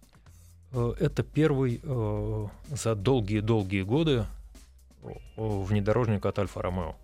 [0.71, 4.25] Э, Это первый э, за долгие-долгие годы
[5.03, 6.95] э, внедорожник от Альфа Ромео.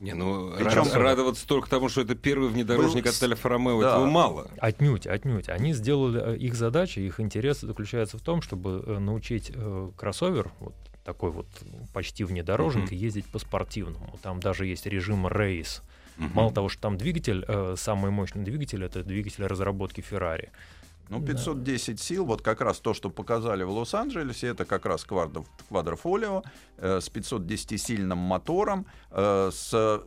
[0.00, 3.80] Не, ну Причем- рад- радоваться только тому, что это первый внедорожник Был от Альфа Ромео,
[3.82, 3.90] да.
[3.90, 4.50] этого мало.
[4.58, 5.48] Отнюдь, отнюдь.
[5.50, 10.74] Они сделали э, их задача, их интерес заключается в том, чтобы научить э, кроссовер, вот
[11.04, 11.46] такой вот
[11.92, 12.94] почти внедорожник, Мгм.
[12.96, 14.18] ездить по спортивному.
[14.22, 15.82] Там даже есть режим рейс.
[16.16, 16.32] Мгм.
[16.34, 20.50] Мало того, что там двигатель, э, самый мощный двигатель, это двигатель разработки Ferrari.
[21.08, 21.32] Ну, Да.
[21.32, 26.42] 510 сил, вот как раз то, что показали в Лос-Анджелесе, это как раз квадро- квадрофолио
[26.78, 30.02] э, с 510-сильным мотором, э, с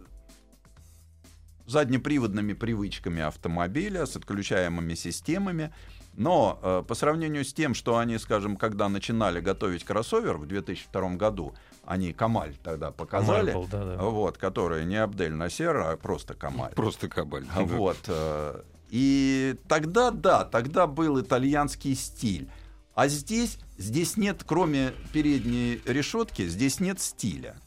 [1.67, 5.73] заднеприводными привычками автомобиля, с отключаемыми системами.
[6.17, 11.09] Но э, по сравнению с тем, что они, скажем, когда начинали готовить кроссовер в 2002
[11.15, 11.53] году,
[11.85, 14.03] они Камаль тогда показали, Камаль был, да-да.
[14.03, 16.71] вот, который не Абдель Насер, а просто Камаль.
[16.75, 17.45] Просто кабаль.
[17.53, 17.97] А Вот.
[18.07, 22.49] э, И тогда, да, тогда был итальянский стиль.
[22.95, 27.57] А здесь, здесь нет, кроме передней решетки, здесь нет стиля.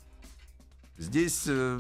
[0.97, 1.79] Здесь, э,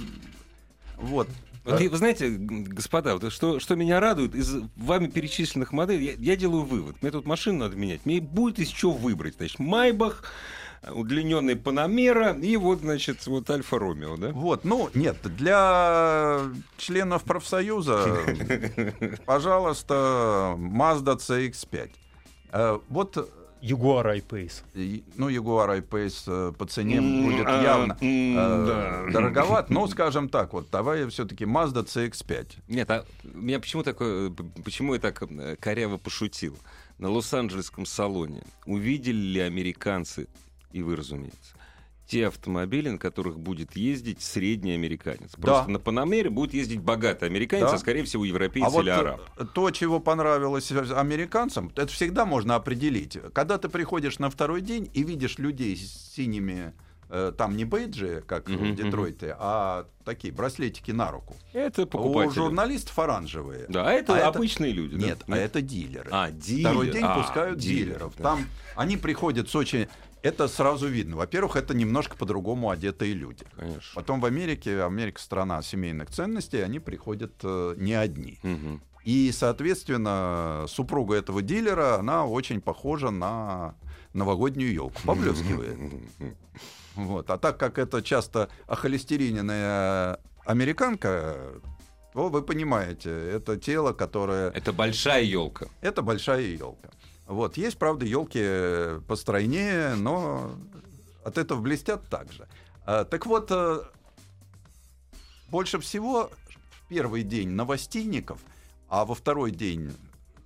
[0.96, 1.28] вот.
[1.70, 6.32] Вот, и вы знаете, господа, вот что, что меня радует, из вами перечисленных моделей, я,
[6.32, 6.96] я делаю вывод.
[7.02, 8.04] Мне тут машину надо менять.
[8.04, 9.36] Мне будет из чего выбрать.
[9.36, 10.24] Значит, Майбах,
[10.90, 14.30] удлиненный Панамера и вот, значит, вот Альфа Ромео, да?
[14.30, 16.42] Вот, ну, нет, для
[16.76, 18.18] членов профсоюза,
[19.26, 21.90] пожалуйста, Mazda CX-5.
[22.52, 23.28] Э, Вот,
[23.62, 24.62] Jaguar I-Pace.
[24.74, 30.52] и- ну, Jaguar I-Pace э, по цене будет а, явно э, дороговат, но, скажем так,
[30.52, 32.46] вот, давай все-таки Mazda CX-5.
[32.68, 36.56] Нет, а меня почему такое, п- почему я так э, коряво пошутил?
[36.98, 40.26] На Лос-Анджелесском салоне увидели ли американцы,
[40.72, 41.54] и вы, разумеется,
[42.08, 45.32] те автомобили, на которых будет ездить средний американец.
[45.36, 47.74] Просто на Панамере будет ездить богатый американец, Да.
[47.74, 49.20] а скорее всего европеец А вот или араб.
[49.36, 53.18] э, то, чего понравилось американцам, это всегда можно определить.
[53.34, 56.72] Когда ты приходишь на второй день и видишь людей с синими,
[57.10, 61.36] э, там не бейджи, как Мгм, в Детройте, а такие браслетики на руку.
[61.52, 62.34] Это У покупатели.
[62.36, 63.66] журналистов оранжевые.
[63.68, 64.96] Да, а это А это- обычные люди.
[64.96, 65.06] да?
[65.08, 66.08] Нет, а это дилеры.
[66.10, 66.70] А, дилер.
[66.70, 68.12] Второй день А, пускают дилер, дилеров.
[68.16, 68.22] да.
[68.22, 69.88] Там они приходят с очень...
[70.22, 71.16] Это сразу видно.
[71.16, 73.44] Во-первых, это немножко по-другому одетые люди.
[73.56, 73.92] Конечно.
[73.94, 78.38] Потом в Америке, Америка страна семейных ценностей, они приходят э, не одни.
[78.42, 78.82] Мгм.
[79.04, 83.74] И, соответственно, супруга этого дилера, она очень похожа на
[84.12, 85.78] новогоднюю елку, поблескивает.
[86.94, 87.30] Вот.
[87.30, 91.60] А так как это часто охолестериненная американка,
[92.12, 94.50] то вы понимаете, это тело, которое...
[94.50, 95.68] Это большая елка.
[95.80, 96.90] Это большая елка.
[97.28, 97.58] Вот.
[97.58, 100.50] Есть, правда, елки постройнее, но
[101.24, 102.48] от этого блестят также.
[102.86, 103.82] А, так вот, э,
[105.50, 106.30] больше всего
[106.70, 108.40] в первый день новостейников,
[108.88, 109.94] а во второй день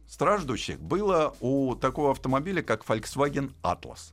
[0.08, 4.12] страждущих было у такого автомобиля, как Volkswagen Atlas.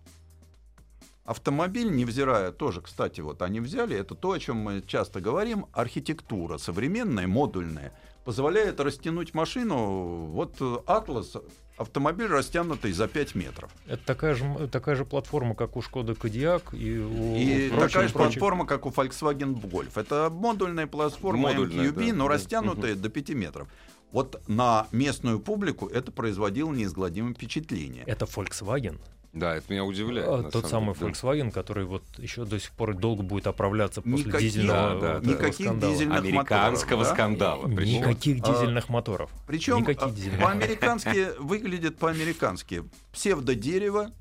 [1.26, 6.60] автомобиль, невзирая тоже, кстати, вот они взяли, это то, о чем мы часто говорим, архитектура
[6.60, 7.94] современная, модульная,
[8.26, 10.26] позволяет растянуть машину.
[10.32, 11.34] Вот э, Атлас
[11.78, 13.72] автомобиль растянутый за 5 метров.
[13.88, 18.08] Это такая же, такая же платформа, как у Шкода Кодиак и у И прочих- такая
[18.08, 19.92] же прочих- платформа, как у Volkswagen Golf.
[20.00, 22.14] Это модульная платформа Модульная, MQB, да.
[22.18, 22.32] но Мгм.
[22.34, 23.68] растянутая до 5 метров.
[24.12, 28.04] Вот на местную публику это производило неизгладимое впечатление.
[28.08, 28.98] Это Volkswagen.
[29.32, 30.28] Да, это меня удивляет.
[30.28, 31.12] А, Тот самый деле.
[31.12, 35.30] Volkswagen, который вот еще до сих пор долго будет оправляться после Никаких- дизельного Да, да.
[35.32, 35.94] Никаких скандала.
[35.94, 37.14] дизельных Американского моторов, да?
[37.14, 37.68] скандала.
[37.76, 38.00] причем.
[38.00, 39.32] Никаких А, дизельных моторов.
[39.46, 42.84] Причем Никаких а, дизельных по-американски выглядит по-американски.
[43.14, 44.12] Псевдодерево,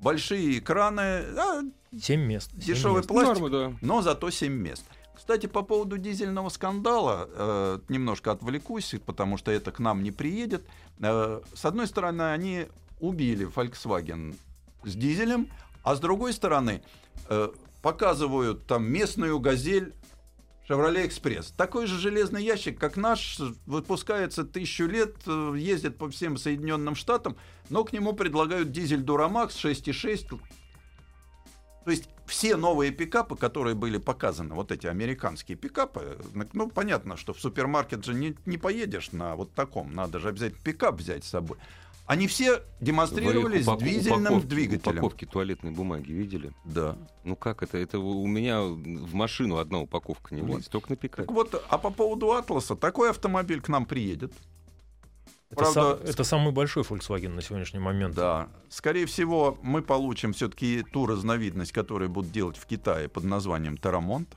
[0.00, 1.00] большие экраны,
[1.36, 1.60] а,
[2.00, 2.50] Семь мест.
[2.52, 3.08] семь дешевый мест.
[3.08, 3.72] пластик, Норма, да.
[3.82, 4.84] но зато 7 мест.
[5.14, 10.64] Кстати, по поводу дизельного скандала, э, немножко отвлекусь, потому что это к нам не приедет.
[11.00, 12.66] Э, с одной стороны, они
[13.00, 14.36] убили Volkswagen
[14.84, 15.48] с дизелем,
[15.82, 16.82] а с другой стороны,
[17.28, 17.48] э,
[17.82, 19.94] показывают там местную газель
[20.68, 21.52] Chevrolet Express.
[21.56, 27.36] Такой же железный ящик, как наш, выпускается тысячу лет, э, ездит по всем Соединенным Штатам,
[27.70, 30.40] но к нему предлагают дизель Duramax 6.6.
[31.84, 36.18] То есть все новые пикапы, которые были показаны, вот эти американские пикапы,
[36.52, 40.60] ну, понятно, что в супермаркет же не, не поедешь на вот таком, надо же обязательно
[40.62, 41.56] пикап взять с собой.
[42.08, 44.98] Они все демонстрировались Вы упако- с дизельным упаковки- двигателем.
[45.04, 46.52] Упаковки туалетной бумаги видели?
[46.64, 46.96] Да.
[47.24, 47.76] Ну как это?
[47.76, 50.54] Это у меня в машину одна упаковка не Вот.
[50.54, 51.24] влезет, только на пикапе.
[51.26, 54.32] Так вот, а по поводу Атласа, такой автомобиль к нам приедет.
[55.50, 58.14] Это, Правда, са- это самый большой Volkswagen на сегодняшний момент.
[58.14, 58.48] Да.
[58.70, 64.34] Скорее всего, мы получим все-таки ту разновидность, которую будут делать в Китае под названием Тарамонт.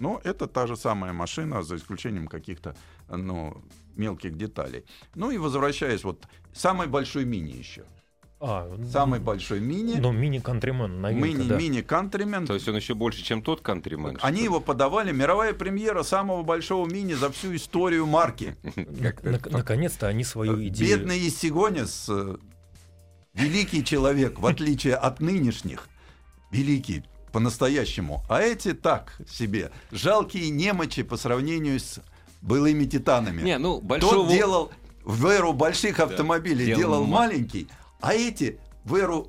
[0.00, 2.74] Но это та же самая машина, за исключением каких-то
[3.08, 3.62] ну,
[3.96, 4.84] мелких деталей.
[5.14, 7.84] Ну и возвращаясь, вот самый большой мини еще.
[8.40, 9.94] А, Самый большой мини.
[9.98, 11.56] Ну, мини Countryman, новинка, Мини, да.
[11.56, 12.46] мини Countryman.
[12.46, 14.18] То есть он еще больше, чем тот кантримен.
[14.20, 15.12] Они его подавали.
[15.12, 18.56] Мировая премьера самого большого мини за всю историю марки.
[18.76, 20.98] На- на- Наконец-то они свою идею...
[20.98, 22.36] Бедный Иссигонис, э,
[23.32, 25.88] великий человек, в отличие от нынешних,
[26.50, 28.22] великий по-настоящему.
[28.28, 32.00] А эти так себе, жалкие немочи по сравнению с
[32.44, 33.42] былыми титанами.
[33.42, 34.26] Не, ну большого...
[34.26, 34.70] Тот делал
[35.04, 37.68] в эру больших автомобилей, делал делал ма- маленький,
[38.00, 39.28] а эти в эру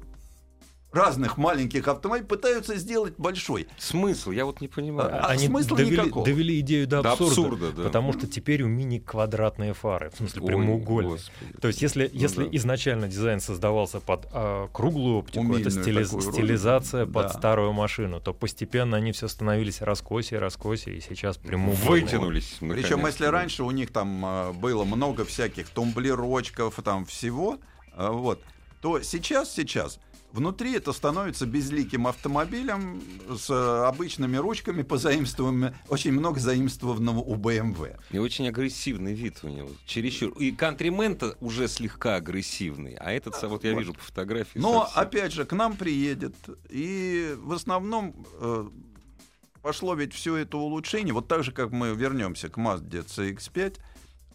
[0.96, 3.68] разных маленьких автомобилей пытаются сделать большой.
[3.78, 5.10] Смысл, я вот не понимаю.
[5.14, 6.26] А Они смысла довели, никакого.
[6.26, 7.84] довели идею до До абсурда, абсурда, да.
[7.84, 11.12] потому что теперь у мини квадратные фары, в смысле Ой, прямоугольные.
[11.14, 11.54] господи.
[11.62, 12.50] То есть, если, Ну если да.
[12.58, 16.34] изначально дизайн создавался под а, круглую оптику, это Умильную стили- такую роль.
[16.34, 17.30] стилизация под Да.
[17.34, 22.06] старую машину, то постепенно они все становились раскоси, раскоси, и сейчас прямоугольные.
[22.06, 22.58] Вытянулись.
[22.60, 23.32] Причем, если да.
[23.32, 27.60] раньше у них там а, было много всяких тумблерочков, там всего,
[27.94, 28.42] а, вот,
[28.82, 30.00] то сейчас, сейчас
[30.36, 37.98] внутри это становится безликим автомобилем с а, обычными ручками, позаимствованными, очень много заимствованного у BMW.
[38.12, 39.70] И очень агрессивный вид у него.
[39.86, 40.32] Чересчур.
[40.38, 42.96] И кантримен-то уже слегка агрессивный.
[42.96, 43.80] А этот, вот я Вот.
[43.80, 44.60] вижу по фотографии.
[44.60, 45.02] Но, совсем.
[45.02, 46.36] опять же, к нам приедет,
[46.70, 48.68] и в основном э,
[49.62, 53.80] пошло ведь все это улучшение, вот так же, как мы вернемся к Mazda CX-5,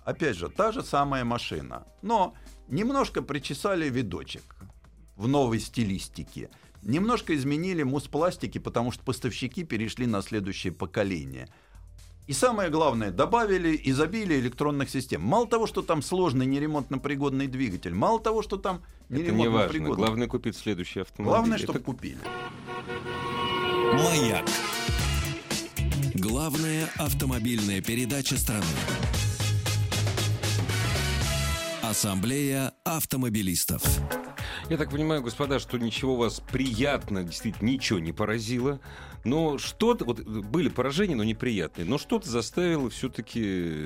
[0.04, 2.34] опять же, та же самая машина, но
[2.68, 4.56] немножко причесали видочек
[5.20, 6.48] в новой стилистике.
[6.82, 11.48] Немножко изменили муспластики, потому что поставщики перешли на следующее поколение.
[12.26, 15.20] И самое главное, добавили изобилие электронных систем.
[15.20, 19.36] Мало того, что там сложный неремонтно-пригодный двигатель, мало того, что там Это не важно.
[19.42, 19.96] неремонтно-пригодный.
[19.96, 21.30] Главное купить следующий автомобиль.
[21.34, 22.18] Главное, Это чтобы купили.
[23.92, 24.46] Маяк.
[26.14, 28.64] Главная автомобильная передача страны.
[31.82, 33.82] Ассамблея автомобилистов.
[34.70, 38.78] Я так понимаю, господа, что ничего вас приятно, действительно, ничего не поразило.
[39.24, 43.84] Но что-то, вот были поражения, но неприятные, но что-то заставило все-таки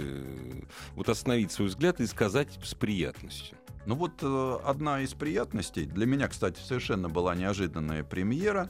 [0.94, 3.56] вот остановить свой взгляд и сказать с приятностью.
[3.86, 8.68] Ну вот э, одна из приятностей, для меня, кстати, совершенно была неожиданная премьера,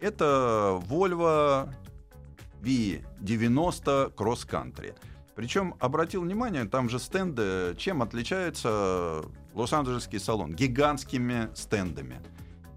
[0.00, 1.68] это Volvo
[2.62, 4.94] V90 Cross Country.
[5.34, 9.24] Причем, обратил внимание, там же стенды, чем отличается
[9.56, 10.54] Лос-Анджелесский салон?
[10.54, 12.20] Гигантскими стендами.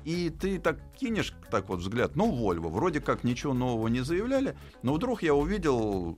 [0.05, 4.57] И ты так кинешь так вот взгляд, ну, Volvo, вроде как ничего нового не заявляли,
[4.81, 6.17] но вдруг я увидел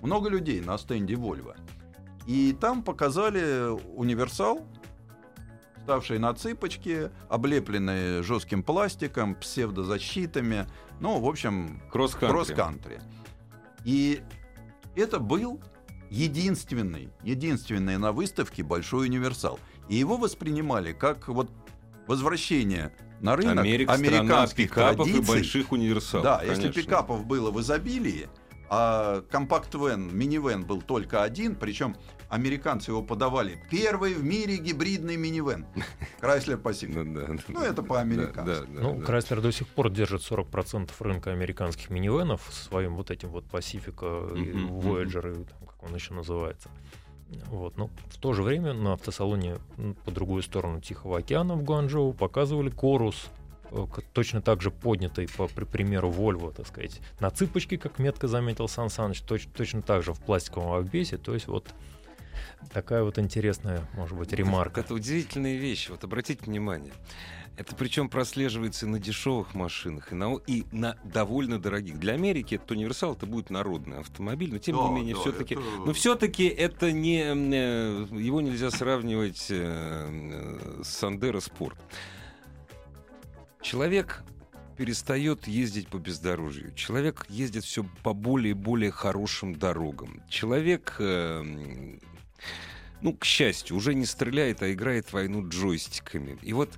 [0.00, 1.56] много людей на стенде Volvo.
[2.26, 4.60] И там показали универсал,
[5.82, 10.66] ставший на цыпочки, облепленный жестким пластиком, псевдозащитами.
[11.00, 12.28] Ну, в общем, Кросс-кантри.
[12.28, 13.00] кросс-кантри.
[13.84, 14.22] И
[14.94, 15.60] это был
[16.10, 19.58] единственный, единственный на выставке большой универсал.
[19.88, 21.50] И его воспринимали как вот
[22.06, 25.34] возвращение на рынок страна американских пикапов и традиций.
[25.34, 26.24] больших универсалов.
[26.24, 26.82] Да, если конечно.
[26.82, 28.28] пикапов было в изобилии,
[28.68, 31.96] а компакт-вен, минивэн был только один, причем
[32.28, 33.58] американцы его подавали.
[33.70, 35.66] Первый в мире гибридный минивэн.
[36.20, 37.02] Chrysler Pacific.
[37.04, 38.66] Ну, Ну, это по-американски.
[38.68, 39.00] Ну.
[39.00, 43.44] Chrysler до сих пор держит 40% рынка американских минивенов своим вот этим вот
[44.34, 44.78] мгм.
[44.80, 46.68] Voyager, и там, как он еще называется.
[47.46, 47.76] Вот.
[47.76, 49.56] Но в то же время на автосалоне
[50.04, 53.26] по другую сторону Тихого океана в Гуанчжоу показывали Корус,
[53.72, 58.28] э, точно так же поднятый, по при- примеру, Volvo, так сказать, на цыпочке, как метко
[58.28, 61.18] заметил Сан Саныч, точ- точно так же в пластиковом обвесе.
[61.18, 61.68] То есть вот
[62.72, 64.80] такая вот интересная, может быть, ремарка.
[64.80, 65.88] Это удивительная вещь.
[65.90, 66.92] Вот обратите внимание.
[67.58, 71.98] Это причем прослеживается и на дешевых машинах, и на, и на довольно дорогих.
[71.98, 75.54] Для Америки этот универсал это будет народный автомобиль, но тем Да, не менее да, все-таки.
[75.54, 81.78] это- Но все-таки это не э, его нельзя сравнивать э, с Сандеро Спорт.
[83.62, 84.22] Человек
[84.76, 86.72] перестает ездить по бездорожью.
[86.74, 90.22] Человек ездит все по более и более хорошим дорогам.
[90.28, 91.42] Человек, э,
[93.02, 96.38] ну, к счастью, уже не стреляет, а играет войну джойстиками.
[96.42, 96.70] И вот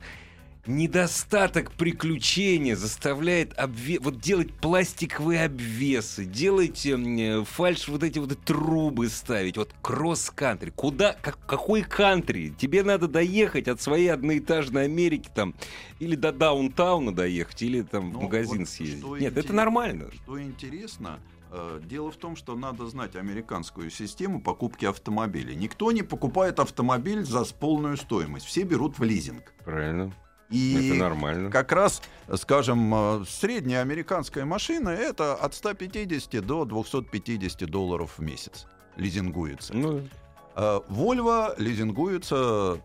[0.66, 8.38] недостаток приключения заставляет обве- вот делать пластиковые обвесы, делать эм, э, фальш вот эти вот
[8.44, 10.70] трубы ставить, вот кросс-кантри.
[10.70, 12.50] Куда, как, какой кантри?
[12.58, 15.54] Тебе надо доехать от своей одноэтажной Америки там,
[16.00, 19.04] или до даунтауна доехать, или там в Ну, магазин вот съездить.
[19.04, 20.10] Нет, это интерес- нормально.
[20.22, 21.18] Что интересно,
[21.84, 25.54] дело в том, что надо знать американскую систему покупки автомобилей.
[25.56, 28.46] Никто не покупает автомобиль за полную стоимость.
[28.46, 29.52] Все берут в лизинг.
[29.64, 30.12] Правильно.
[30.50, 31.50] Это И нормально.
[31.50, 32.02] как раз,
[32.36, 39.74] скажем, э, средняя американская машина это от 150 до 250 долларов в месяц лизингуется.
[39.74, 40.08] Ну,
[40.60, 42.80] Э, Volvo лизингуется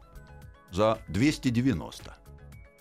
[0.72, 2.16] за 290.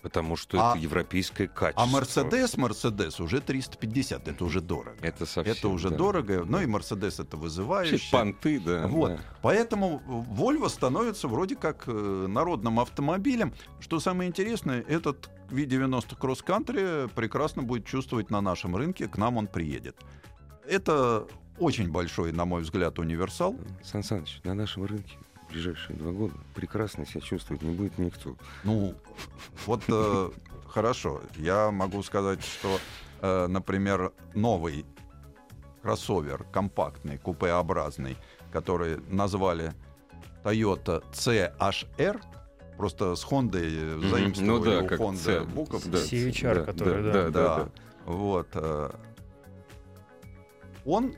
[0.03, 1.81] Потому что А- это европейское качество.
[1.83, 4.97] А Mercedes, Mercedes уже 350, это уже дорого.
[5.01, 5.53] Это совсем.
[5.53, 5.95] Это уже да.
[5.95, 8.11] дорого, ну и Mercedes это Вообще вызывающе.
[8.11, 8.87] понты, да.
[8.87, 9.11] Вот.
[9.11, 9.19] да.
[9.41, 13.53] Поэтому Volvo становится вроде как э, народным автомобилем.
[13.79, 19.37] Что самое интересное, этот V90 Cross Country прекрасно будет чувствовать на нашем рынке, к нам
[19.37, 19.95] он приедет.
[20.67, 21.25] Это
[21.59, 23.55] очень большой, на мой взгляд, универсал.
[23.81, 25.17] Сан Саныч, на нашем рынке
[25.53, 28.35] ближайшие два года прекрасно себя чувствовать не будет никто.
[28.63, 28.95] Ну,
[29.67, 30.29] вот э,
[30.67, 31.21] хорошо.
[31.37, 32.79] Я могу сказать, что,
[33.21, 34.85] э, например, новый
[35.81, 38.17] кроссовер, компактный, купеобразный,
[38.51, 39.73] который назвали
[40.43, 42.19] Toyota CHR,
[42.77, 43.59] просто с Honda
[43.97, 44.09] Мгм.
[44.09, 45.41] заимствовали Ну да, у как Honda C.
[45.41, 45.85] букв.
[45.87, 47.23] Да, CHR, да, который, да, да.
[47.23, 47.57] да, Да.
[47.57, 47.71] да, да.
[48.11, 48.47] Вот.
[48.53, 48.89] э,
[50.85, 51.13] Он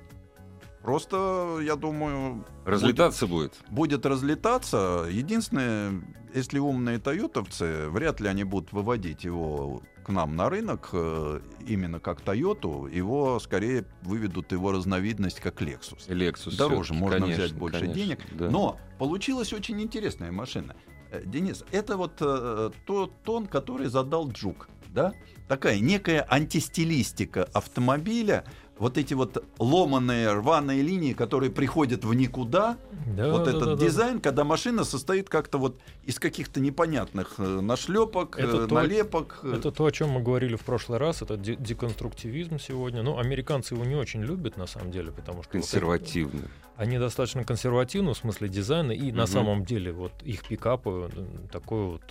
[0.85, 3.53] просто, я думаю, Разлетаться будет.
[3.69, 5.07] будет разлетаться.
[5.09, 11.39] Единственное, если умные тойотовцы, вряд ли они будут выводить его к нам на рынок э,
[11.65, 16.07] именно как Тойоту, его скорее выведут его разновидность как Lexus.
[16.07, 16.55] Lexus.
[16.55, 18.19] Дороже, можно конечно, взять больше конечно, денег.
[18.33, 18.49] да.
[18.51, 20.75] Но получилась очень интересная машина.
[21.09, 24.69] Э, Денис, это вот э, тот тон, который задал Джук.
[24.89, 25.13] Да?
[25.47, 28.45] Такая некая антистилистика автомобиля,
[28.77, 32.77] вот эти вот ломаные рваные линии, которые приходят в никуда,
[33.15, 33.85] Да, вот да, этот да, да.
[33.85, 39.39] дизайн, когда машина состоит как-то вот из каких-то непонятных э, нашлепок, Это э, то- налепок.
[39.43, 39.55] э.
[39.57, 43.01] Это то, о чем мы говорили в прошлый раз, это де- деконструктивизм сегодня.
[43.01, 45.53] Ну, американцы его не очень любят, на самом деле, потому что...
[45.57, 46.41] вот это- Консервативно.
[46.75, 49.27] они достаточно консервативны в смысле дизайна, и на Мгм.
[49.27, 51.09] самом деле вот их пикапы,
[51.49, 52.01] такое вот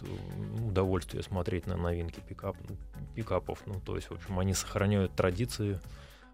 [0.66, 2.56] удовольствие смотреть на новинки пикап,
[3.14, 3.58] пикапов.
[3.66, 5.78] Ну, то есть, в общем, они сохраняют традиции.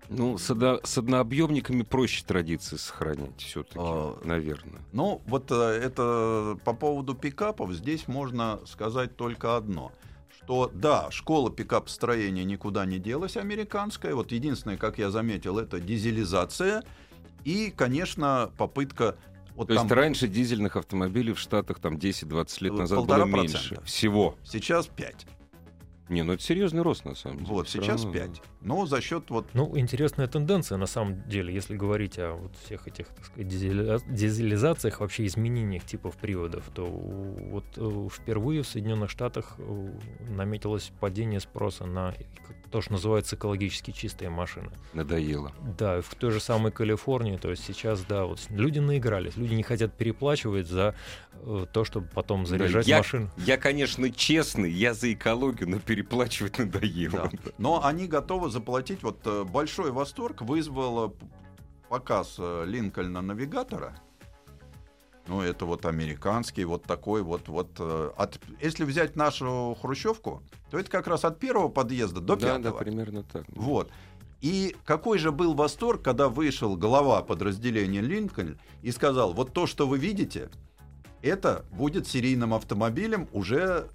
[0.08, 4.80] Ну, с, одно- с однообъемниками проще традиции сохранять все-таки, А, наверное.
[4.92, 9.92] Ну, вот э, это по поводу пикапов здесь можно сказать только одно.
[10.42, 14.14] Что да, школа пикап-строения никуда не делась, американская.
[14.14, 16.82] Вот единственное, как я заметил, это дизелизация.
[17.44, 19.16] И, конечно, попытка...
[19.54, 23.24] Вот То там есть раньше дизельных автомобилей в Штатах там 10-20 лет Э, назад было
[23.24, 23.80] меньше.
[23.84, 24.34] Всего.
[24.44, 25.26] сейчас 5.
[26.10, 27.48] Не, ну это серьезный рост на самом деле.
[27.48, 28.12] Вот, сейчас равно.
[28.12, 28.42] 5.
[28.62, 32.86] Но за счет вот Ну, интересная тенденция, на самом деле, если говорить о вот всех
[32.88, 39.54] этих, так сказать, дизелизациях, вообще изменениях типов приводов, то вот э, впервые в Соединенных Штатах
[39.58, 39.90] э,
[40.28, 42.14] наметилось падение спроса на
[42.70, 44.70] то, что называется экологически чистые машины.
[44.92, 45.52] Надоело.
[45.78, 49.62] Да, в той же самой Калифорнии, то есть сейчас, да, вот люди наигрались, люди не
[49.64, 50.94] хотят переплачивать за
[51.32, 53.28] э, то, чтобы потом заряжать я- машину.
[53.38, 57.30] Я, конечно, честный, я за экологию, но переплачивать надоело.
[57.32, 57.50] Да.
[57.58, 59.02] Но они готовы заплатить.
[59.02, 61.14] Вот э, большой восторг вызвал
[61.88, 63.96] показ э, Линкольна Навигатора.
[65.26, 67.68] Ну, это вот американский, вот такой вот, вот.
[67.78, 72.46] э, От, если взять нашу хрущевку, то это как раз от первого подъезда до да,
[72.46, 72.78] да, пятого.
[72.78, 73.44] примерно так.
[73.48, 73.90] Вот.
[74.40, 79.86] И какой же был восторг, когда вышел глава подразделения Линкольн и сказал, вот то, что
[79.86, 80.50] вы видите,
[81.20, 83.90] это будет серийным автомобилем уже,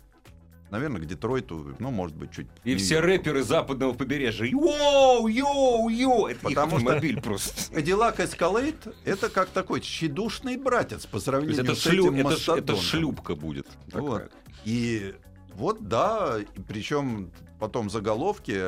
[0.75, 2.47] наверное, к Детройту, ну, может быть, чуть...
[2.63, 4.45] И не все рэперы западного побережья.
[4.45, 6.27] Йоу, йоу, йоу.
[6.27, 7.73] Это Потому что- автомобиль просто.
[7.73, 12.55] Cadillac Escalade— это как такой тщедушный братец по сравнению это, с шлю- этим это ш-
[12.57, 13.67] это шлюпка будет.
[13.91, 14.31] Вот.
[14.65, 15.13] И
[15.53, 18.61] вот да, причем потом заголовки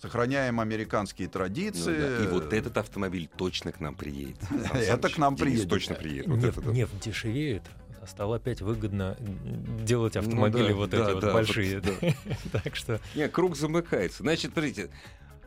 [0.00, 1.96] сохраняем американские Ну традиции.
[2.18, 4.36] да, И вот этот автомобиль точно к нам приедет.
[4.74, 5.68] Это к нам приедет.
[5.68, 6.26] Точно приедет.
[6.66, 7.62] Нефть дешевеет,
[8.06, 11.80] стало опять выгодно делать Ну автомобили да, вот да, эти вот да, большие.
[11.80, 12.14] вот,
[12.64, 14.22] Так что Не, круг замыкается.
[14.22, 14.90] Значит, смотрите,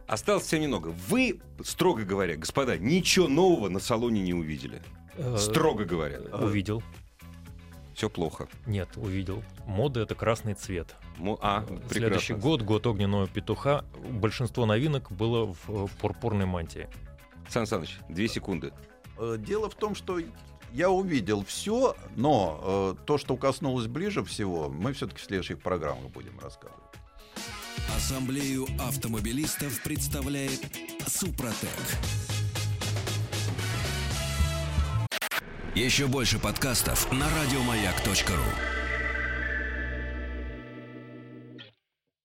[0.08, 0.94] осталось совсем немного.
[1.10, 4.82] Вы, строго говоря, господа, ничего нового на салоне не увидели.
[5.16, 6.20] э, Строго говоря.
[6.20, 6.82] увидел.
[7.94, 8.50] Все плохо.
[8.66, 9.42] Нет, увидел.
[9.66, 10.96] Мода это красный цвет.
[11.18, 11.90] Мо- А, Следующий
[12.34, 12.38] прекрасно.
[12.38, 13.86] год, год огненного петуха.
[14.12, 16.90] Большинство новинок было в э, пурпурной мантии.
[17.48, 18.74] Сан Саныч, две секунды.
[19.18, 20.20] Э, Дело в том, что
[20.74, 26.12] я увидел все, но э, то, что коснулось ближе всего, мы все-таки в следующих программах
[26.12, 26.82] будем рассказывать.
[27.96, 30.62] Ассамблею автомобилистов представляет
[31.08, 31.70] Супротек.
[35.76, 38.75] Еще больше подкастов на радиомаяк.ру.